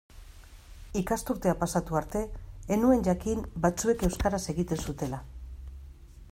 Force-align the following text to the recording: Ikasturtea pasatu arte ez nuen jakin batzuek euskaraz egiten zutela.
Ikasturtea 1.01 1.53
pasatu 1.63 1.99
arte 1.99 2.23
ez 2.75 2.79
nuen 2.85 3.05
jakin 3.09 3.45
batzuek 3.67 4.03
euskaraz 4.09 4.43
egiten 4.55 4.85
zutela. 4.87 5.21